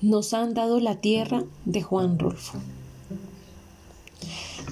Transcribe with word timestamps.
nos 0.00 0.34
han 0.34 0.54
dado 0.54 0.80
la 0.80 0.96
tierra 0.96 1.44
de 1.64 1.82
Juan 1.82 2.18
Rolfo. 2.18 2.58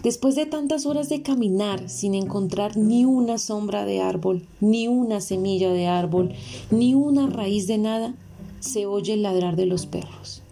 Después 0.02 0.37
de 0.37 0.46
tantas 0.46 0.87
horas 0.87 1.09
de 1.09 1.22
caminar 1.22 1.88
sin 1.88 2.14
encontrar 2.14 2.77
ni 2.77 3.04
una 3.04 3.39
sombra 3.39 3.84
de 3.84 4.00
árbol, 4.00 4.46
ni 4.61 4.86
una 4.86 5.20
semilla 5.20 5.73
de 5.73 5.89
árbol, 5.89 6.32
ni 6.70 6.95
una 6.95 7.27
raíz 7.27 7.66
de 7.66 7.79
nada, 7.79 8.14
se 8.61 8.86
oye 8.86 9.14
el 9.14 9.23
ladrar 9.23 9.57
de 9.57 9.66
los 9.66 9.86
perros. 9.86 10.43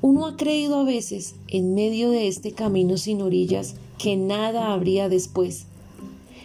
Uno 0.00 0.26
ha 0.26 0.36
creído 0.36 0.80
a 0.80 0.84
veces, 0.84 1.36
en 1.48 1.74
medio 1.74 2.10
de 2.10 2.26
este 2.26 2.52
camino 2.52 2.96
sin 2.96 3.22
orillas, 3.22 3.76
que 3.98 4.16
nada 4.16 4.72
habría 4.72 5.08
después, 5.08 5.66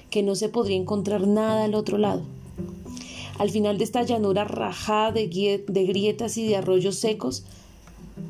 que 0.10 0.22
no 0.22 0.36
se 0.36 0.50
podría 0.50 0.78
encontrar 0.78 1.26
nada 1.26 1.64
al 1.64 1.74
otro 1.74 1.98
lado. 1.98 2.22
Al 3.38 3.50
final 3.50 3.78
de 3.78 3.84
esta 3.84 4.04
llanura 4.04 4.44
rajada 4.46 5.12
de, 5.12 5.64
de 5.68 5.86
grietas 5.86 6.38
y 6.38 6.48
de 6.48 6.56
arroyos 6.56 6.96
secos, 6.96 7.46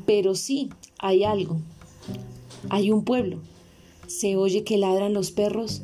pero 0.04 0.34
sí 0.34 0.70
hay 0.98 1.24
algo. 1.24 1.58
Hay 2.68 2.90
un 2.90 3.04
pueblo 3.04 3.38
se 4.06 4.36
oye 4.36 4.64
que 4.64 4.78
ladran 4.78 5.12
los 5.12 5.30
perros 5.30 5.82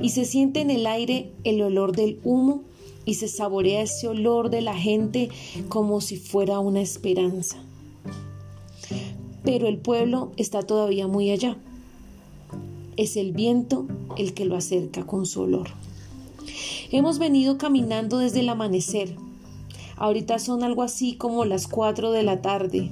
y 0.00 0.10
se 0.10 0.24
siente 0.24 0.60
en 0.60 0.70
el 0.70 0.86
aire 0.86 1.30
el 1.44 1.62
olor 1.62 1.94
del 1.94 2.18
humo 2.24 2.62
y 3.04 3.14
se 3.14 3.28
saborea 3.28 3.82
ese 3.82 4.08
olor 4.08 4.50
de 4.50 4.62
la 4.62 4.76
gente 4.76 5.28
como 5.68 6.00
si 6.00 6.16
fuera 6.16 6.58
una 6.58 6.80
esperanza. 6.80 7.56
Pero 9.44 9.68
el 9.68 9.76
pueblo 9.76 10.32
está 10.36 10.62
todavía 10.62 11.06
muy 11.06 11.30
allá. 11.30 11.56
Es 12.96 13.16
el 13.16 13.32
viento 13.32 13.86
el 14.16 14.32
que 14.32 14.46
lo 14.46 14.56
acerca 14.56 15.04
con 15.04 15.26
su 15.26 15.42
olor. 15.42 15.68
Hemos 16.90 17.18
venido 17.18 17.58
caminando 17.58 18.18
desde 18.18 18.40
el 18.40 18.48
amanecer. 18.48 19.16
Ahorita 19.96 20.38
son 20.38 20.64
algo 20.64 20.82
así 20.82 21.16
como 21.16 21.44
las 21.44 21.66
cuatro 21.66 22.12
de 22.12 22.22
la 22.22 22.42
tarde. 22.42 22.90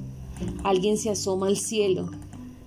Alguien 0.64 0.98
se 0.98 1.11
asoma 1.11 1.48
al 1.48 1.56
cielo 1.56 2.11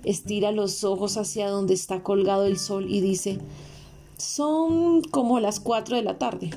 estira 0.06 0.52
los 0.52 0.84
ojos 0.84 1.18
hacia 1.18 1.50
donde 1.50 1.74
está 1.74 2.04
colgado 2.04 2.46
el 2.46 2.58
sol 2.58 2.86
y 2.90 3.02
dice, 3.02 3.40
son 4.18 5.02
como 5.02 5.40
las 5.40 5.60
cuatro 5.60 5.98
de 5.98 6.04
la 6.04 6.18
tarde. 6.18 6.52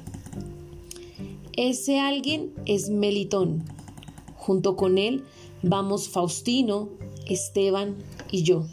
Ese 1.56 1.98
alguien 1.98 2.52
es 2.66 2.90
Melitón. 2.90 3.64
Junto 4.36 4.76
con 4.76 4.98
él 4.98 5.24
vamos 5.62 6.08
Faustino, 6.08 6.88
Esteban 7.26 7.96
y 8.30 8.42
yo. 8.42 8.64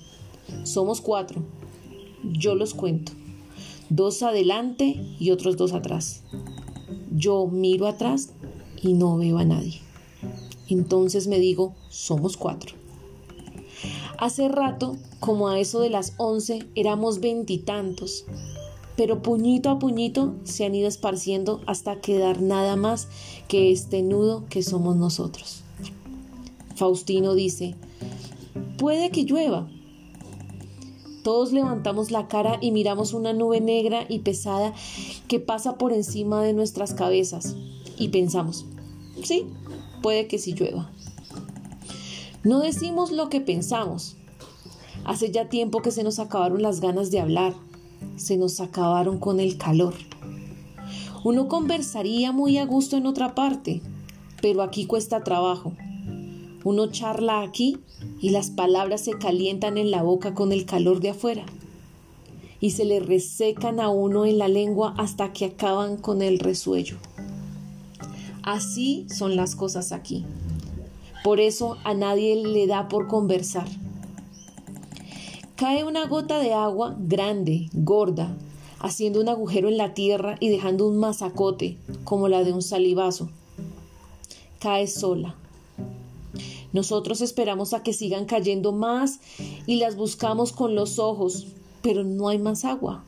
Somos 0.64 1.02
cuatro. 1.02 1.42
Yo 2.24 2.54
los 2.54 2.74
cuento. 2.74 3.14
Dos 3.90 4.24
adelante 4.24 5.00
y 5.20 5.32
otros 5.32 5.58
dos 5.58 5.74
atrás. 5.74 6.24
Yo 7.16 7.48
miro 7.48 7.88
atrás 7.88 8.32
y 8.82 8.94
no 8.94 9.18
veo 9.18 9.38
a 9.38 9.46
nadie. 9.46 9.82
Entonces 10.68 11.28
me 11.28 11.40
digo, 11.40 11.76
somos 11.90 12.38
cuatro. 12.38 12.76
Hace 14.18 14.48
rato, 14.48 14.96
como 15.20 15.50
a 15.50 15.60
eso 15.60 15.80
de 15.80 15.90
las 15.90 16.14
once, 16.18 16.68
éramos 16.74 17.20
veintitantos, 17.20 18.26
pero 18.96 19.22
puñito 19.22 19.70
a 19.70 19.78
puñito 19.78 20.36
se 20.44 20.66
han 20.66 20.74
ido 20.74 20.88
esparciendo 20.88 21.62
hasta 21.68 22.00
quedar 22.00 22.42
nada 22.42 22.76
más 22.76 23.10
que 23.48 23.72
este 23.72 24.02
nudo 24.02 24.46
que 24.50 24.64
somos 24.64 24.96
nosotros. 24.96 25.64
Faustino 26.76 27.36
dice, 27.36 27.76
puede 28.78 29.12
que 29.12 29.26
llueva. 29.26 29.70
Todos 31.26 31.52
levantamos 31.54 32.12
la 32.12 32.28
cara 32.28 32.60
y 32.62 32.70
miramos 32.70 33.14
una 33.14 33.34
nube 33.34 33.60
negra 33.60 34.06
y 34.08 34.20
pesada 34.20 34.76
que 35.28 35.40
pasa 35.40 35.76
por 35.76 35.92
encima 35.92 36.44
de 36.44 36.54
nuestras 36.54 36.94
cabezas 36.94 37.56
y 37.98 38.10
pensamos, 38.10 38.68
sí, 39.24 39.48
puede 40.04 40.28
que 40.28 40.38
sí 40.38 40.54
llueva. 40.54 40.92
No 42.44 42.60
decimos 42.60 43.12
lo 43.12 43.30
que 43.30 43.42
pensamos. 43.42 44.18
Hace 45.04 45.32
ya 45.32 45.50
tiempo 45.50 45.82
que 45.82 45.90
se 45.90 46.04
nos 46.04 46.20
acabaron 46.20 46.62
las 46.62 46.80
ganas 46.80 47.10
de 47.10 47.22
hablar, 47.22 47.56
se 48.18 48.38
nos 48.38 48.60
acabaron 48.60 49.18
con 49.18 49.40
el 49.40 49.58
calor. 49.58 49.96
Uno 51.24 51.48
conversaría 51.48 52.34
muy 52.34 52.60
a 52.60 52.68
gusto 52.68 52.98
en 52.98 53.08
otra 53.08 53.34
parte, 53.34 53.82
pero 54.44 54.62
aquí 54.62 54.86
cuesta 54.86 55.24
trabajo. 55.24 55.74
Uno 56.64 56.92
charla 56.92 57.42
aquí 57.42 57.80
y 58.26 58.30
las 58.30 58.50
palabras 58.50 59.02
se 59.02 59.12
calientan 59.20 59.78
en 59.78 59.92
la 59.92 60.02
boca 60.02 60.34
con 60.34 60.52
el 60.52 60.66
calor 60.66 61.00
de 61.00 61.12
afuera 61.12 61.46
y 62.60 62.72
se 62.72 62.84
le 62.84 63.00
resecan 63.00 63.80
a 63.80 63.90
uno 63.90 64.26
en 64.26 64.40
la 64.40 64.48
lengua 64.48 64.96
hasta 64.98 65.32
que 65.32 65.46
acaban 65.46 65.98
con 65.98 66.24
el 66.24 66.40
resuello. 66.40 66.98
Así 68.42 69.06
son 69.16 69.36
las 69.36 69.56
cosas 69.56 69.92
aquí. 69.92 70.26
Por 71.24 71.40
eso 71.40 71.78
a 71.84 71.94
nadie 71.94 72.36
le 72.36 72.66
da 72.66 72.88
por 72.88 73.08
conversar. 73.08 73.68
Cae 75.56 75.84
una 75.84 76.08
gota 76.08 76.40
de 76.40 76.52
agua 76.52 76.96
grande, 76.98 77.70
gorda, 77.74 78.36
haciendo 78.80 79.22
un 79.22 79.30
agujero 79.30 79.70
en 79.70 79.78
la 79.78 79.94
tierra 79.94 80.38
y 80.40 80.50
dejando 80.50 80.88
un 80.88 80.98
masacote 80.98 81.78
como 82.04 82.28
la 82.28 82.44
de 82.44 82.54
un 82.54 82.64
salivazo. 82.64 83.30
Cae 84.58 84.88
sola. 84.88 85.36
Nosotros 86.76 87.22
esperamos 87.22 87.74
a 87.74 87.84
que 87.84 87.94
sigan 87.94 88.26
cayendo 88.26 88.74
más 88.74 89.22
y 89.66 89.78
las 89.78 89.96
buscamos 89.96 90.52
con 90.52 90.76
los 90.76 91.00
ojos, 91.00 91.48
pero 91.82 92.04
no 92.04 92.28
hay 92.28 92.38
más 92.38 92.66
agua. 92.66 93.06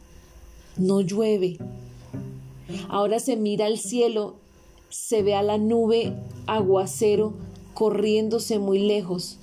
No 0.78 1.02
llueve. 1.02 1.58
Ahora 2.88 3.20
se 3.20 3.36
mira 3.36 3.66
al 3.66 3.78
cielo, 3.78 4.36
se 4.88 5.22
ve 5.22 5.36
a 5.36 5.44
la 5.44 5.58
nube 5.58 6.14
aguacero 6.46 7.34
corriéndose 7.74 8.58
muy 8.58 8.80
lejos, 8.80 9.38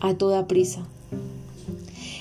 a 0.00 0.14
toda 0.14 0.46
prisa. 0.46 0.86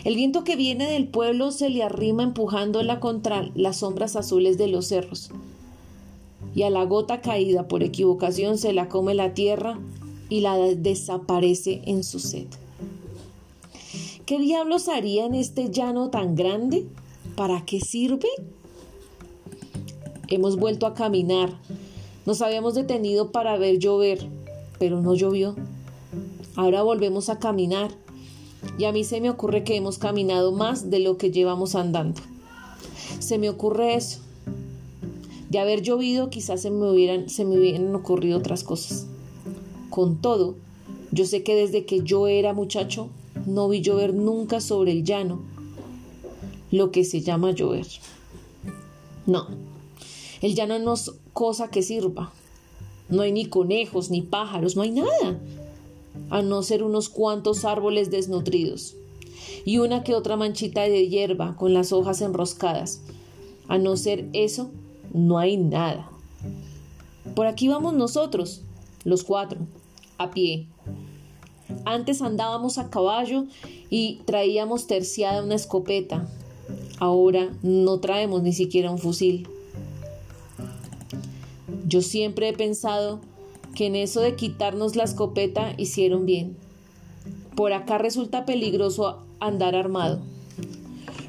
El 0.04 0.18
viento 0.18 0.44
que 0.44 0.58
viene 0.58 0.92
del 0.92 1.08
pueblo 1.08 1.52
se 1.52 1.70
le 1.70 1.84
arrima 1.84 2.24
empujándola 2.24 3.00
contra 3.00 3.50
las 3.56 3.78
sombras 3.78 4.18
azules 4.18 4.58
de 4.58 4.68
los 4.68 4.88
cerros. 4.88 5.30
Y 6.54 6.64
a 6.64 6.70
la 6.70 6.84
gota 6.84 7.22
caída 7.22 7.70
por 7.70 7.82
equivocación 7.82 8.58
se 8.58 8.74
la 8.74 8.90
come 8.90 9.14
la 9.14 9.34
tierra 9.34 9.80
y 10.30 10.42
la 10.42 10.58
desaparece 10.58 11.82
en 11.86 12.04
su 12.04 12.20
sed. 12.20 12.48
¿Qué 14.26 14.40
diablos 14.40 14.88
haría 14.88 15.26
en 15.26 15.36
este 15.36 15.70
llano 15.70 16.10
tan 16.10 16.36
grande? 16.36 16.86
¿Para 17.36 17.66
qué 17.66 17.80
sirve? 17.80 18.30
Hemos 20.28 20.58
vuelto 20.58 20.88
a 20.88 20.94
caminar. 20.94 21.54
Nos 22.26 22.42
habíamos 22.42 22.74
detenido 22.74 23.32
para 23.32 23.58
ver 23.58 23.78
llover 23.78 24.28
pero 24.80 25.02
no 25.02 25.14
llovió. 25.14 25.56
Ahora 26.56 26.82
volvemos 26.84 27.30
a 27.30 27.40
caminar 27.40 27.92
y 28.78 28.86
a 28.86 28.92
mí 28.92 29.04
se 29.04 29.22
me 29.22 29.30
ocurre 29.30 29.64
que 29.64 29.76
hemos 29.76 29.98
caminado 29.98 30.52
más 30.52 30.90
de 30.90 31.00
lo 31.00 31.18
que 31.18 31.32
llevamos 31.32 31.76
andando. 31.76 32.22
Se 33.20 33.38
me 33.38 33.50
ocurre 33.50 33.96
eso. 33.96 34.20
De 35.50 35.60
haber 35.60 35.82
llovido 35.82 36.30
quizás 36.30 36.62
se 36.62 36.72
me 36.72 36.90
hubieran, 36.90 37.30
se 37.30 37.46
me 37.46 37.58
hubieran 37.58 37.94
ocurrido 37.96 38.38
otras 38.38 38.64
cosas. 38.64 39.08
Con 39.96 40.18
todo, 40.18 40.56
yo 41.14 41.26
sé 41.26 41.42
que 41.44 41.56
desde 41.56 41.86
que 41.86 42.02
yo 42.02 42.28
era 42.28 42.52
muchacho 42.52 43.08
no 43.46 43.70
vi 43.70 43.80
llover 43.80 44.14
nunca 44.14 44.60
sobre 44.60 44.92
el 44.92 45.06
llano, 45.06 45.40
lo 46.70 46.92
que 46.92 47.06
se 47.06 47.22
llama 47.22 47.52
llover. 47.52 47.88
No, 49.26 49.48
el 50.42 50.54
llano 50.54 50.80
no 50.80 50.96
es 50.96 51.14
cosa 51.32 51.70
que 51.70 51.82
sirva, 51.82 52.34
no 53.08 53.22
hay 53.22 53.32
ni 53.32 53.46
conejos, 53.46 54.10
ni 54.10 54.22
pájaros, 54.22 54.76
no 54.76 54.82
hay 54.82 54.92
nada, 54.92 55.40
a 56.30 56.42
no 56.42 56.62
ser 56.62 56.84
unos 56.84 57.08
cuantos 57.08 57.64
árboles 57.64 58.12
desnutridos 58.12 58.98
y 59.64 59.78
una 59.78 60.04
que 60.04 60.14
otra 60.14 60.36
manchita 60.36 60.82
de 60.82 61.08
hierba 61.08 61.56
con 61.56 61.74
las 61.74 61.94
hojas 61.94 62.20
enroscadas. 62.20 63.00
A 63.70 63.78
no 63.78 63.96
ser 63.96 64.28
eso, 64.34 64.72
no 65.14 65.38
hay 65.38 65.56
nada. 65.56 66.12
Por 67.34 67.48
aquí 67.48 67.70
vamos 67.70 67.94
nosotros, 67.94 68.62
los 69.06 69.24
cuatro, 69.24 69.62
a 70.18 70.32
pie. 70.32 70.68
Antes 71.86 72.22
andábamos 72.22 72.78
a 72.78 72.90
caballo 72.90 73.46
y 73.90 74.22
traíamos 74.26 74.88
terciada 74.88 75.44
una 75.44 75.56
escopeta. 75.56 76.28
Ahora 77.00 77.50
no 77.62 78.00
traemos 78.00 78.42
ni 78.44 78.54
siquiera 78.54 78.92
un 78.92 78.98
fusil. 78.98 79.48
Yo 81.88 82.02
siempre 82.02 82.50
he 82.50 82.54
pensado 82.54 83.20
que 83.76 83.88
en 83.88 83.96
eso 83.96 84.22
de 84.22 84.36
quitarnos 84.36 84.96
la 84.96 85.04
escopeta 85.04 85.74
hicieron 85.78 86.26
bien. 86.26 86.58
Por 87.56 87.74
acá 87.74 87.98
resulta 87.98 88.46
peligroso 88.46 89.20
andar 89.40 89.76
armado. 89.76 90.20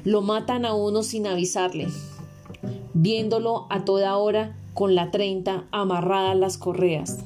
Lo 0.03 0.21
matan 0.21 0.65
a 0.65 0.73
uno 0.73 1.03
sin 1.03 1.27
avisarle, 1.27 1.87
viéndolo 2.93 3.67
a 3.69 3.85
toda 3.85 4.17
hora 4.17 4.55
con 4.73 4.95
la 4.95 5.11
treinta 5.11 5.65
amarrada 5.71 6.31
a 6.31 6.35
las 6.35 6.57
correas. 6.57 7.19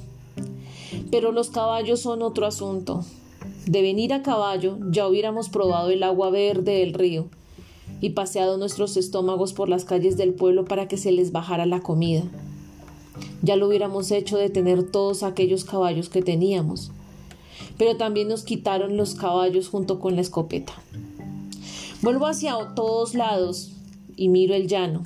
Pero 1.12 1.32
los 1.32 1.50
caballos 1.50 2.00
son 2.00 2.22
otro 2.22 2.48
asunto. 2.48 3.06
De 3.66 3.82
venir 3.82 4.14
a 4.14 4.24
caballo 4.24 4.78
ya 4.90 5.08
hubiéramos 5.08 5.50
probado 5.50 5.90
el 5.90 6.04
agua 6.04 6.30
verde 6.30 6.80
del 6.80 6.94
río 6.94 7.28
y 8.00 8.12
paseado 8.12 8.58
nuestros 8.58 8.98
estómagos 8.98 9.54
por 9.54 9.70
las 9.70 9.86
calles 9.86 10.18
del 10.18 10.34
pueblo 10.34 10.66
para 10.66 10.88
que 10.88 10.98
se 10.98 11.12
les 11.12 11.32
bajara 11.32 11.66
la 11.66 11.82
comida. 11.82 12.24
Ya 13.44 13.56
lo 13.56 13.68
hubiéramos 13.68 14.12
hecho 14.12 14.38
de 14.38 14.50
tener 14.50 14.90
todos 14.90 15.24
aquellos 15.24 15.64
caballos 15.66 16.10
que 16.10 16.22
teníamos. 16.22 16.92
pero 17.78 17.98
también 17.98 18.28
nos 18.28 18.44
quitaron 18.44 18.96
los 18.96 19.16
caballos 19.16 19.68
junto 19.68 20.00
con 20.00 20.16
la 20.16 20.22
escopeta. 20.22 20.74
Vuelvo 22.04 22.28
hacia 22.28 22.56
todos 22.76 23.16
lados 23.16 23.72
y 24.16 24.30
miro 24.30 24.54
el 24.54 24.68
llano. 24.68 25.04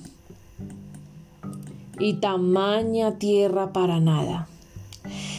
Y 1.99 2.15
tamaña 2.15 3.17
tierra 3.17 3.71
para 3.71 4.01
nada. 4.01 4.49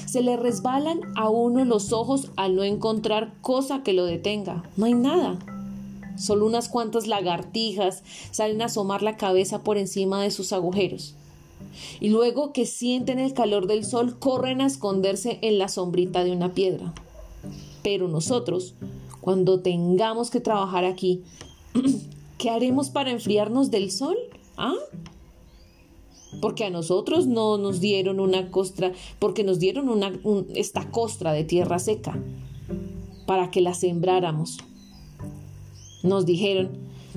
Se 0.06 0.22
le 0.22 0.36
resbalan 0.36 1.00
a 1.16 1.28
uno 1.28 1.64
los 1.64 1.92
ojos 1.92 2.30
al 2.36 2.54
no 2.54 2.62
encontrar 2.62 3.34
cosa 3.40 3.82
que 3.82 3.92
lo 3.92 4.04
detenga. 4.04 4.64
No 4.76 4.86
hay 4.86 4.94
nada. 4.94 5.38
Solo 6.16 6.46
unas 6.46 6.68
cuantas 6.68 7.06
lagartijas 7.06 8.02
salen 8.30 8.62
a 8.62 8.66
asomar 8.66 9.02
la 9.02 9.16
cabeza 9.16 9.62
por 9.62 9.76
encima 9.76 10.22
de 10.22 10.30
sus 10.30 10.52
agujeros. 10.52 11.14
Y 12.00 12.08
luego 12.08 12.52
que 12.52 12.66
sienten 12.66 13.18
el 13.18 13.34
calor 13.34 13.66
del 13.66 13.84
sol, 13.84 14.18
corren 14.18 14.60
a 14.60 14.66
esconderse 14.66 15.38
en 15.42 15.58
la 15.58 15.68
sombrita 15.68 16.24
de 16.24 16.32
una 16.32 16.54
piedra. 16.54 16.94
Pero 17.82 18.08
nosotros, 18.08 18.74
cuando 19.20 19.60
tengamos 19.60 20.30
que 20.30 20.40
trabajar 20.40 20.84
aquí, 20.84 21.22
¿qué 22.38 22.50
haremos 22.50 22.90
para 22.90 23.10
enfriarnos 23.10 23.70
del 23.70 23.90
sol? 23.90 24.16
¿Ah? 24.56 24.74
Porque 26.40 26.64
a 26.64 26.70
nosotros 26.70 27.26
no 27.26 27.58
nos 27.58 27.80
dieron 27.80 28.20
una 28.20 28.50
costra, 28.50 28.92
porque 29.18 29.44
nos 29.44 29.58
dieron 29.58 29.88
una, 29.88 30.12
esta 30.54 30.90
costra 30.90 31.32
de 31.32 31.44
tierra 31.44 31.78
seca 31.78 32.18
para 33.26 33.50
que 33.50 33.60
la 33.60 33.74
sembráramos. 33.74 34.58
Nos 36.02 36.26
dijeron, 36.26 36.70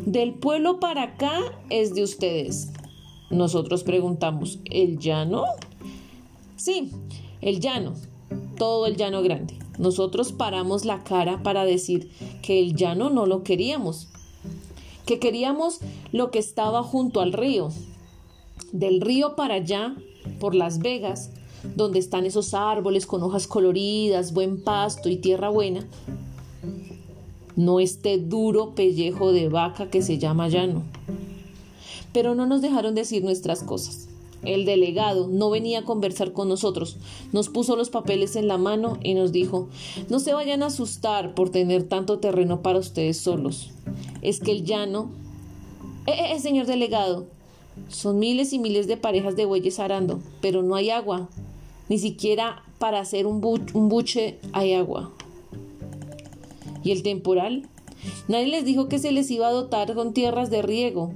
del 0.06 0.34
pueblo 0.34 0.80
para 0.80 1.04
acá 1.04 1.40
es 1.70 1.94
de 1.94 2.04
ustedes. 2.04 2.72
Nosotros 3.30 3.84
preguntamos, 3.84 4.60
¿el 4.66 4.98
llano? 4.98 5.44
Sí, 6.56 6.92
el 7.42 7.60
llano, 7.60 7.94
todo 8.58 8.88
el 8.88 8.96
llano 8.98 9.22
grande. 9.22 9.60
Nosotros 9.78 10.32
paramos 10.32 10.84
la 10.84 11.04
cara 11.04 11.42
para 11.44 11.64
decir 11.64 12.12
que 12.42 12.60
el 12.60 12.76
llano 12.76 13.10
no 13.10 13.26
lo 13.26 13.44
queríamos, 13.44 14.10
que 15.06 15.20
queríamos 15.20 15.80
lo 16.12 16.32
que 16.32 16.40
estaba 16.40 16.84
junto 16.84 17.22
al 17.22 17.34
río. 17.34 17.70
Del 18.72 19.02
río 19.02 19.36
para 19.36 19.56
allá, 19.56 19.96
por 20.40 20.56
Las 20.56 20.80
Vegas, 20.80 21.32
donde 21.76 22.00
están 22.00 22.26
esos 22.26 22.54
árboles 22.54 23.06
con 23.06 23.24
hojas 23.24 23.48
coloridas, 23.48 24.34
buen 24.34 24.62
pasto 24.64 25.10
y 25.10 25.18
tierra 25.18 25.50
buena, 25.50 25.86
no 27.56 27.80
este 27.80 28.18
duro 28.18 28.74
pellejo 28.76 29.32
de 29.32 29.50
vaca 29.50 29.90
que 29.90 30.02
se 30.02 30.18
llama 30.18 30.48
llano. 30.48 30.84
Pero 32.14 32.36
no 32.36 32.46
nos 32.46 32.62
dejaron 32.62 32.96
decir 32.96 33.24
nuestras 33.24 33.64
cosas. 33.64 34.08
El 34.44 34.64
delegado 34.64 35.28
no 35.28 35.50
venía 35.50 35.80
a 35.80 35.86
conversar 35.86 36.32
con 36.32 36.48
nosotros, 36.48 36.96
nos 37.34 37.50
puso 37.50 37.76
los 37.76 37.90
papeles 37.90 38.38
en 38.38 38.48
la 38.48 38.58
mano 38.58 38.98
y 39.04 39.14
nos 39.14 39.34
dijo, 39.34 39.68
no 40.08 40.20
se 40.20 40.34
vayan 40.34 40.64
a 40.64 40.68
asustar 40.68 41.36
por 41.36 41.50
tener 41.50 41.84
tanto 41.84 42.20
terreno 42.20 42.62
para 42.62 42.80
ustedes 42.80 43.18
solos. 43.18 43.72
Es 44.22 44.40
que 44.40 44.52
el 44.52 44.64
llano... 44.64 45.10
Eh, 46.08 46.12
eh, 46.12 46.36
eh 46.36 46.40
señor 46.40 46.68
delegado, 46.68 47.26
son 47.88 48.20
miles 48.20 48.54
y 48.54 48.60
miles 48.60 48.88
de 48.88 48.98
parejas 48.98 49.36
de 49.36 49.46
bueyes 49.46 49.80
arando, 49.80 50.20
pero 50.42 50.64
no 50.64 50.76
hay 50.76 50.90
agua. 50.90 51.30
Ni 51.88 51.98
siquiera 51.98 52.64
para 52.78 53.00
hacer 53.00 53.26
un, 53.26 53.42
buche 53.42 54.38
hay 54.54 54.74
agua. 54.74 55.12
¿Y 56.84 56.92
el 56.92 57.04
temporal? 57.04 57.68
Nadie 58.28 58.48
les 58.48 58.66
dijo 58.66 58.88
que 58.88 59.00
se 59.00 59.12
les 59.12 59.30
iba 59.32 59.48
a 59.48 59.52
dotar 59.52 59.94
con 59.96 60.14
tierras 60.14 60.50
de 60.50 60.62
riego. 60.62 61.12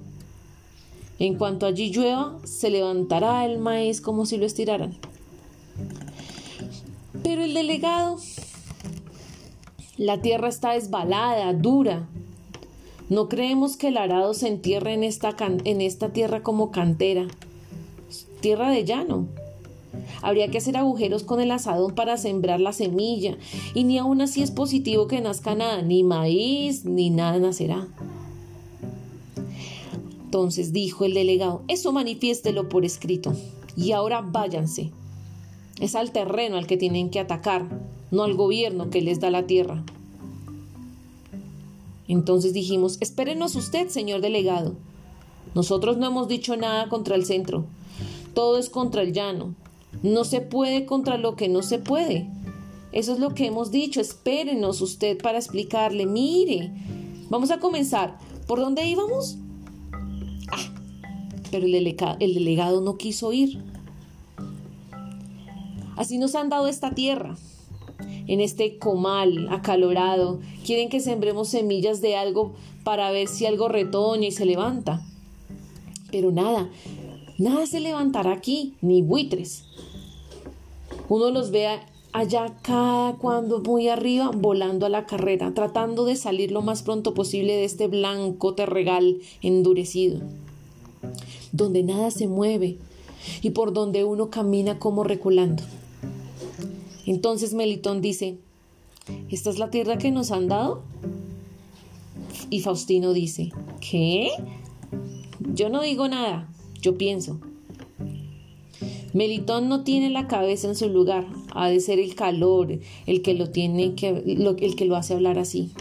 En 1.19 1.35
cuanto 1.35 1.65
allí 1.65 1.91
llueva, 1.91 2.37
se 2.43 2.69
levantará 2.69 3.45
el 3.45 3.59
maíz 3.59 4.01
como 4.01 4.25
si 4.25 4.37
lo 4.37 4.45
estiraran. 4.45 4.97
Pero 7.23 7.43
el 7.43 7.53
delegado, 7.53 8.17
la 9.97 10.21
tierra 10.21 10.49
está 10.49 10.71
desbalada, 10.73 11.53
dura. 11.53 12.09
No 13.09 13.29
creemos 13.29 13.77
que 13.77 13.89
el 13.89 13.97
arado 13.97 14.33
se 14.33 14.47
entierre 14.47 14.93
en 14.93 15.03
esta, 15.03 15.35
en 15.39 15.81
esta 15.81 16.09
tierra 16.09 16.41
como 16.41 16.71
cantera. 16.71 17.27
Tierra 18.39 18.69
de 18.71 18.85
llano. 18.85 19.27
Habría 20.21 20.49
que 20.49 20.57
hacer 20.57 20.77
agujeros 20.77 21.23
con 21.23 21.39
el 21.39 21.51
asadón 21.51 21.95
para 21.95 22.17
sembrar 22.17 22.59
la 22.59 22.73
semilla, 22.73 23.37
y 23.73 23.83
ni 23.83 23.97
aún 23.97 24.21
así 24.21 24.41
es 24.41 24.51
positivo 24.51 25.07
que 25.07 25.21
nazca 25.21 25.53
nada, 25.53 25.81
ni 25.81 26.03
maíz, 26.03 26.85
ni 26.85 27.09
nada 27.09 27.39
nacerá. 27.39 27.87
Entonces 30.25 30.73
dijo 30.73 31.05
el 31.05 31.13
delegado, 31.13 31.61
eso 31.67 31.91
manifiéstelo 31.91 32.69
por 32.69 32.85
escrito, 32.85 33.33
y 33.75 33.91
ahora 33.91 34.21
váyanse. 34.21 34.91
Es 35.79 35.95
al 35.95 36.11
terreno 36.11 36.57
al 36.57 36.67
que 36.67 36.77
tienen 36.77 37.09
que 37.09 37.19
atacar, 37.19 37.67
no 38.09 38.23
al 38.23 38.33
gobierno 38.33 38.89
que 38.89 39.01
les 39.01 39.19
da 39.19 39.29
la 39.29 39.45
tierra. 39.45 39.83
Entonces 42.07 42.53
dijimos, 42.53 42.97
espérenos 42.99 43.55
usted, 43.55 43.87
señor 43.89 44.21
delegado. 44.21 44.75
Nosotros 45.55 45.97
no 45.97 46.07
hemos 46.07 46.27
dicho 46.27 46.57
nada 46.57 46.89
contra 46.89 47.15
el 47.15 47.25
centro. 47.25 47.65
Todo 48.33 48.57
es 48.57 48.69
contra 48.69 49.01
el 49.01 49.13
llano. 49.13 49.55
No 50.01 50.25
se 50.25 50.41
puede 50.41 50.85
contra 50.85 51.17
lo 51.17 51.35
que 51.35 51.49
no 51.49 51.61
se 51.61 51.77
puede. 51.77 52.27
Eso 52.91 53.13
es 53.13 53.19
lo 53.19 53.33
que 53.33 53.45
hemos 53.45 53.71
dicho. 53.71 54.01
Espérenos 54.01 54.81
usted 54.81 55.17
para 55.21 55.37
explicarle. 55.37 56.05
Mire, 56.05 56.71
vamos 57.29 57.51
a 57.51 57.59
comenzar. 57.59 58.17
¿Por 58.47 58.59
dónde 58.59 58.85
íbamos? 58.85 59.37
Ah, 60.51 60.73
pero 61.51 61.65
el, 61.65 61.75
el 61.75 62.33
delegado 62.33 62.81
no 62.81 62.97
quiso 62.97 63.31
ir. 63.31 63.63
Así 65.95 66.17
nos 66.17 66.35
han 66.35 66.49
dado 66.49 66.67
esta 66.67 66.91
tierra. 66.91 67.37
En 68.27 68.39
este 68.39 68.77
comal 68.77 69.47
acalorado, 69.51 70.39
quieren 70.65 70.89
que 70.89 70.99
sembremos 70.99 71.49
semillas 71.49 72.01
de 72.01 72.15
algo 72.15 72.53
para 72.83 73.11
ver 73.11 73.27
si 73.27 73.45
algo 73.45 73.67
retoña 73.67 74.27
y 74.27 74.31
se 74.31 74.45
levanta. 74.45 75.05
Pero 76.11 76.31
nada, 76.31 76.69
nada 77.37 77.65
se 77.65 77.79
levantará 77.79 78.31
aquí, 78.31 78.75
ni 78.81 79.01
buitres. 79.01 79.65
Uno 81.09 81.31
los 81.31 81.51
ve 81.51 81.67
allá 82.13 82.53
cada 82.61 83.15
cuando 83.15 83.59
muy 83.59 83.89
arriba 83.89 84.31
volando 84.33 84.85
a 84.85 84.89
la 84.89 85.05
carrera, 85.05 85.53
tratando 85.53 86.05
de 86.05 86.15
salir 86.15 86.51
lo 86.51 86.61
más 86.61 86.83
pronto 86.83 87.13
posible 87.13 87.53
de 87.53 87.65
este 87.65 87.87
blanco 87.87 88.53
terregal 88.53 89.17
endurecido, 89.41 90.21
donde 91.51 91.83
nada 91.83 92.11
se 92.11 92.27
mueve 92.27 92.77
y 93.41 93.49
por 93.49 93.73
donde 93.73 94.03
uno 94.03 94.29
camina 94.29 94.79
como 94.79 95.03
reculando. 95.03 95.63
Entonces 97.05 97.53
Melitón 97.53 98.01
dice, 98.01 98.37
¿esta 99.29 99.49
es 99.49 99.59
la 99.59 99.69
tierra 99.69 99.97
que 99.97 100.11
nos 100.11 100.31
han 100.31 100.47
dado? 100.47 100.83
Y 102.49 102.61
Faustino 102.61 103.13
dice, 103.13 103.51
¿qué? 103.81 104.29
Yo 105.39 105.69
no 105.69 105.81
digo 105.81 106.07
nada, 106.07 106.49
yo 106.81 106.97
pienso. 106.97 107.39
Melitón 109.13 109.69
no 109.69 109.83
tiene 109.83 110.09
la 110.09 110.27
cabeza 110.27 110.67
en 110.67 110.75
su 110.75 110.89
lugar, 110.89 111.27
ha 111.53 111.69
de 111.69 111.79
ser 111.79 111.99
el 111.99 112.15
calor 112.15 112.79
el 113.05 113.21
que 113.21 113.35
lo 113.35 113.49
tiene 113.51 113.93
que, 113.93 114.09
el 114.09 114.75
que 114.75 114.85
lo 114.85 114.95
hace 114.95 115.13
hablar 115.13 115.37
así. 115.37 115.71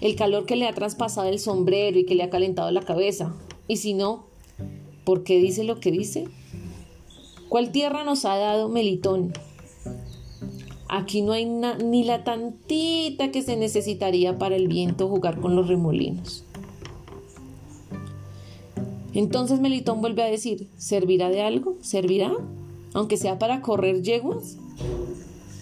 El 0.00 0.16
calor 0.16 0.46
que 0.46 0.56
le 0.56 0.66
ha 0.66 0.72
traspasado 0.72 1.28
el 1.28 1.38
sombrero 1.38 1.98
y 1.98 2.06
que 2.06 2.14
le 2.14 2.22
ha 2.22 2.30
calentado 2.30 2.70
la 2.70 2.80
cabeza. 2.80 3.34
Y 3.68 3.76
si 3.76 3.92
no, 3.92 4.24
¿por 5.04 5.22
qué 5.24 5.38
dice 5.38 5.64
lo 5.64 5.80
que 5.80 5.90
dice? 5.90 6.28
¿Cuál 7.50 7.72
tierra 7.72 8.04
nos 8.04 8.24
ha 8.24 8.36
dado 8.36 8.70
Melitón? 8.70 9.32
Aquí 10.92 11.22
no 11.22 11.30
hay 11.30 11.44
ni 11.44 12.02
la 12.02 12.24
tantita 12.24 13.30
que 13.30 13.42
se 13.42 13.56
necesitaría 13.56 14.38
para 14.38 14.56
el 14.56 14.66
viento 14.66 15.08
jugar 15.08 15.40
con 15.40 15.54
los 15.54 15.68
remolinos. 15.68 16.42
Entonces 19.14 19.60
Melitón 19.60 20.00
vuelve 20.00 20.24
a 20.24 20.26
decir, 20.26 20.66
¿servirá 20.76 21.28
de 21.28 21.42
algo? 21.42 21.76
¿Servirá? 21.80 22.32
Aunque 22.92 23.16
sea 23.16 23.38
para 23.38 23.60
correr 23.60 24.02
yeguas. 24.02 24.56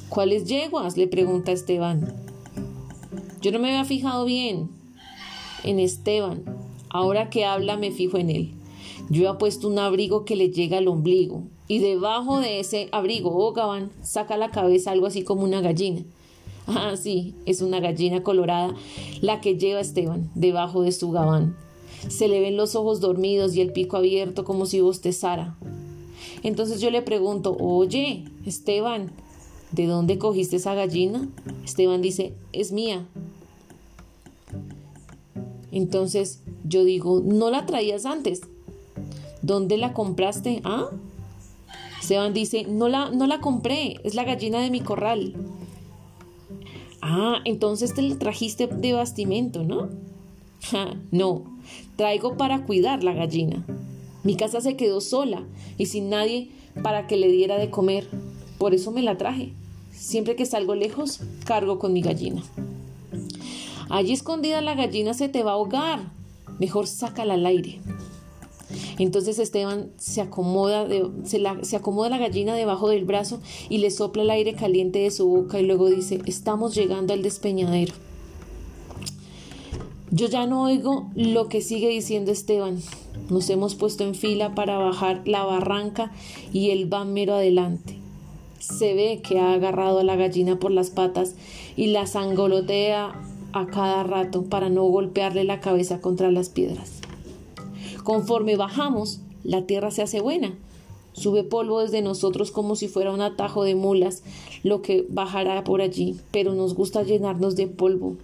¿Cuáles 0.08 0.46
yeguas? 0.46 0.96
le 0.96 1.06
pregunta 1.06 1.52
Esteban. 1.52 2.10
Yo 3.42 3.52
no 3.52 3.58
me 3.58 3.68
había 3.68 3.84
fijado 3.84 4.24
bien 4.24 4.70
en 5.62 5.78
Esteban. 5.78 6.42
Ahora 6.88 7.28
que 7.28 7.44
habla 7.44 7.76
me 7.76 7.90
fijo 7.90 8.16
en 8.16 8.30
él. 8.30 8.54
Yo 9.10 9.30
he 9.30 9.34
puesto 9.34 9.68
un 9.68 9.78
abrigo 9.78 10.24
que 10.24 10.36
le 10.36 10.48
llega 10.48 10.78
al 10.78 10.88
ombligo 10.88 11.42
y 11.68 11.78
debajo 11.80 12.40
de 12.40 12.60
ese 12.60 12.88
abrigo 12.92 13.30
o 13.30 13.46
oh, 13.46 13.52
gabán 13.52 13.90
saca 14.02 14.38
la 14.38 14.50
cabeza 14.50 14.90
algo 14.90 15.06
así 15.06 15.22
como 15.22 15.44
una 15.44 15.60
gallina. 15.60 16.02
Ah, 16.66 16.96
sí, 16.96 17.34
es 17.46 17.62
una 17.62 17.80
gallina 17.80 18.22
colorada 18.22 18.74
la 19.20 19.40
que 19.40 19.56
lleva 19.56 19.80
Esteban 19.80 20.30
debajo 20.34 20.82
de 20.82 20.92
su 20.92 21.10
gabán. 21.10 21.56
Se 22.08 22.28
le 22.28 22.40
ven 22.40 22.56
los 22.56 22.74
ojos 22.74 23.00
dormidos 23.00 23.54
y 23.54 23.60
el 23.60 23.72
pico 23.72 23.96
abierto 23.96 24.44
como 24.44 24.66
si 24.66 24.80
bostezara. 24.80 25.56
Entonces 26.42 26.80
yo 26.80 26.90
le 26.90 27.02
pregunto, 27.02 27.56
oye, 27.58 28.24
Esteban, 28.46 29.10
¿de 29.72 29.86
dónde 29.86 30.18
cogiste 30.18 30.56
esa 30.56 30.74
gallina? 30.74 31.28
Esteban 31.64 32.02
dice, 32.02 32.34
es 32.52 32.72
mía. 32.72 33.06
Entonces 35.72 36.42
yo 36.64 36.84
digo, 36.84 37.22
¿no 37.24 37.50
la 37.50 37.66
traías 37.66 38.06
antes? 38.06 38.42
¿Dónde 39.42 39.76
la 39.76 39.92
compraste? 39.92 40.60
¿Ah? 40.64 40.90
Esteban 42.08 42.32
dice, 42.32 42.64
no 42.64 42.88
la, 42.88 43.10
no 43.10 43.26
la 43.26 43.38
compré, 43.38 44.00
es 44.02 44.14
la 44.14 44.24
gallina 44.24 44.62
de 44.62 44.70
mi 44.70 44.80
corral. 44.80 45.34
Ah, 47.02 47.40
entonces 47.44 47.92
te 47.92 48.00
lo 48.00 48.16
trajiste 48.16 48.66
de 48.66 48.94
bastimento, 48.94 49.62
¿no? 49.62 49.90
no, 51.10 51.44
traigo 51.96 52.38
para 52.38 52.64
cuidar 52.64 53.04
la 53.04 53.12
gallina. 53.12 53.62
Mi 54.24 54.36
casa 54.36 54.62
se 54.62 54.74
quedó 54.74 55.02
sola 55.02 55.44
y 55.76 55.84
sin 55.84 56.08
nadie 56.08 56.48
para 56.82 57.06
que 57.06 57.18
le 57.18 57.28
diera 57.28 57.58
de 57.58 57.68
comer. 57.68 58.08
Por 58.56 58.72
eso 58.72 58.90
me 58.90 59.02
la 59.02 59.18
traje. 59.18 59.52
Siempre 59.92 60.34
que 60.34 60.46
salgo 60.46 60.74
lejos, 60.74 61.20
cargo 61.44 61.78
con 61.78 61.92
mi 61.92 62.00
gallina. 62.00 62.42
Allí 63.90 64.14
escondida 64.14 64.62
la 64.62 64.74
gallina 64.74 65.12
se 65.12 65.28
te 65.28 65.42
va 65.42 65.50
a 65.50 65.54
ahogar. 65.56 66.10
Mejor 66.58 66.86
sácala 66.86 67.34
al 67.34 67.44
aire. 67.44 67.82
Entonces 68.98 69.38
Esteban 69.38 69.90
se 69.96 70.20
acomoda, 70.20 70.86
se, 71.24 71.42
se 71.62 71.76
acomoda 71.76 72.10
la 72.10 72.18
gallina 72.18 72.54
debajo 72.54 72.88
del 72.88 73.04
brazo 73.04 73.40
y 73.68 73.78
le 73.78 73.90
sopla 73.90 74.22
el 74.22 74.30
aire 74.30 74.54
caliente 74.54 74.98
de 74.98 75.10
su 75.10 75.28
boca 75.28 75.60
y 75.60 75.66
luego 75.66 75.88
dice, 75.88 76.20
estamos 76.26 76.74
llegando 76.74 77.12
al 77.12 77.22
despeñadero. 77.22 77.94
Yo 80.10 80.26
ya 80.26 80.46
no 80.46 80.62
oigo 80.62 81.10
lo 81.14 81.48
que 81.48 81.60
sigue 81.60 81.88
diciendo 81.90 82.32
Esteban. 82.32 82.78
Nos 83.28 83.50
hemos 83.50 83.74
puesto 83.74 84.04
en 84.04 84.14
fila 84.14 84.54
para 84.54 84.78
bajar 84.78 85.22
la 85.26 85.44
barranca 85.44 86.10
y 86.52 86.70
él 86.70 86.92
va 86.92 87.04
mero 87.04 87.34
adelante. 87.34 87.98
Se 88.58 88.94
ve 88.94 89.20
que 89.22 89.38
ha 89.38 89.52
agarrado 89.52 89.98
a 89.98 90.04
la 90.04 90.16
gallina 90.16 90.58
por 90.58 90.70
las 90.70 90.90
patas 90.90 91.34
y 91.76 91.88
la 91.88 92.06
sangolotea 92.06 93.12
a 93.52 93.66
cada 93.66 94.02
rato 94.02 94.44
para 94.44 94.70
no 94.70 94.84
golpearle 94.84 95.44
la 95.44 95.60
cabeza 95.60 96.00
contra 96.00 96.30
las 96.30 96.48
piedras. 96.48 96.97
Conforme 98.08 98.56
bajamos, 98.56 99.20
la 99.44 99.66
tierra 99.66 99.90
se 99.90 100.00
hace 100.00 100.22
buena 100.22 100.56
Sube 101.12 101.44
polvo 101.44 101.80
desde 101.80 102.00
nosotros 102.00 102.50
como 102.50 102.74
si 102.74 102.88
fuera 102.88 103.12
un 103.12 103.20
atajo 103.20 103.64
de 103.64 103.74
mulas, 103.74 104.22
lo 104.62 104.80
que 104.80 105.04
bajará 105.10 105.62
por 105.62 105.82
allí, 105.82 106.16
pero 106.30 106.54
nos 106.54 106.72
gusta 106.72 107.02
llenarnos 107.02 107.54
de 107.54 107.66
polvo. 107.66 108.16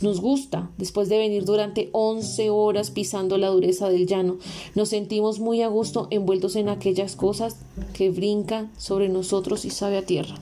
Nos 0.00 0.20
gusta, 0.20 0.68
después 0.76 1.08
de 1.08 1.18
venir 1.18 1.44
durante 1.44 1.88
once 1.92 2.50
horas 2.50 2.90
pisando 2.90 3.38
la 3.38 3.46
dureza 3.46 3.88
del 3.88 4.08
llano, 4.08 4.38
nos 4.74 4.88
sentimos 4.88 5.38
muy 5.38 5.62
a 5.62 5.68
gusto 5.68 6.08
envueltos 6.10 6.56
en 6.56 6.68
aquellas 6.68 7.14
cosas 7.14 7.58
que 7.92 8.10
brincan 8.10 8.72
sobre 8.76 9.08
nosotros 9.08 9.64
y 9.64 9.70
sabe 9.70 9.98
a 9.98 10.06
tierra. 10.06 10.34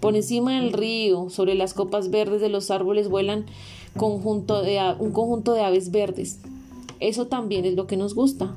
Por 0.00 0.16
encima 0.16 0.60
del 0.60 0.72
río, 0.72 1.30
sobre 1.30 1.54
las 1.54 1.74
copas 1.74 2.10
verdes 2.10 2.40
de 2.40 2.48
los 2.48 2.72
árboles, 2.72 3.08
vuelan 3.08 3.46
un 3.94 5.12
conjunto 5.12 5.52
de 5.52 5.60
aves 5.60 5.92
verdes. 5.92 6.40
Eso 7.00 7.26
también 7.26 7.64
es 7.64 7.74
lo 7.74 7.86
que 7.86 7.96
nos 7.96 8.14
gusta. 8.14 8.54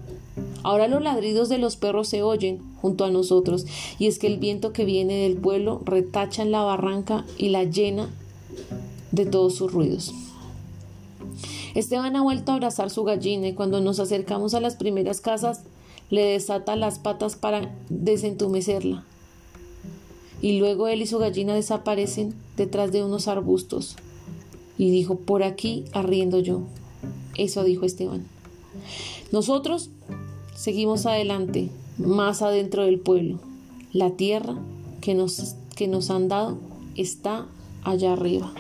Ahora 0.64 0.88
los 0.88 1.02
ladridos 1.02 1.50
de 1.50 1.58
los 1.58 1.76
perros 1.76 2.08
se 2.08 2.22
oyen 2.22 2.60
junto 2.82 3.06
a 3.06 3.12
nosotros, 3.12 3.66
y 4.00 4.08
es 4.08 4.20
que 4.20 4.28
el 4.28 4.38
viento 4.38 4.74
que 4.74 4.86
viene 4.86 5.24
del 5.24 5.38
pueblo 5.38 5.82
retacha 5.86 6.42
en 6.42 6.52
la 6.52 6.62
barranca 6.62 7.26
y 7.38 7.50
la 7.50 7.64
llena 7.64 8.10
de 9.12 9.26
todos 9.26 9.56
sus 9.56 9.72
ruidos. 9.72 10.14
Esteban 11.74 12.16
ha 12.16 12.22
vuelto 12.22 12.52
a 12.52 12.56
abrazar 12.56 12.90
su 12.90 13.04
gallina 13.04 13.48
y 13.48 13.54
cuando 13.54 13.82
nos 13.82 14.00
acercamos 14.00 14.54
a 14.54 14.60
las 14.60 14.76
primeras 14.76 15.22
casas 15.22 15.62
le 16.10 16.24
desata 16.24 16.76
las 16.76 17.00
patas 17.00 17.36
para 17.36 17.74
desentumecerla. 17.90 19.06
Y 20.42 20.60
luego 20.60 20.88
él 20.88 21.02
y 21.02 21.08
su 21.08 21.20
gallina 21.20 21.54
desaparecen 21.54 22.34
detrás 22.58 22.92
de 22.92 23.04
unos 23.04 23.28
arbustos. 23.28 23.96
Y 24.78 24.90
dijo, 24.90 25.16
por 25.16 25.44
aquí 25.44 25.86
arriendo 25.94 26.40
yo. 26.40 26.64
Eso 27.36 27.64
dijo 27.64 27.86
Esteban. 27.86 28.26
Nosotros 29.32 29.90
Seguimos 30.62 31.08
adelante, 31.08 31.72
más 31.98 32.44
adentro 32.44 32.86
del 32.86 33.00
pueblo. 33.00 33.40
La 33.94 34.12
tierra 34.12 34.60
que 35.02 35.16
nos, 35.16 35.56
que 35.76 35.88
nos 35.88 36.12
han 36.12 36.28
dado 36.28 36.60
está 36.96 37.48
allá 37.84 38.14
arriba. 38.14 38.54